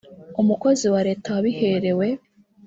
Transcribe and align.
umukozi 0.41 0.85
wa 0.93 1.01
leta 1.07 1.27
wabiherewe 1.35 2.07